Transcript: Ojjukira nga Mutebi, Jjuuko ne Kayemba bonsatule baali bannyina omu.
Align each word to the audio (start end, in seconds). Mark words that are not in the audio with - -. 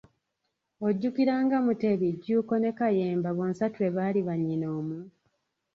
Ojjukira 0.87 1.35
nga 1.45 1.57
Mutebi, 1.65 2.09
Jjuuko 2.15 2.53
ne 2.59 2.71
Kayemba 2.77 3.29
bonsatule 3.37 3.87
baali 3.97 4.19
bannyina 4.27 4.67
omu. 4.79 4.99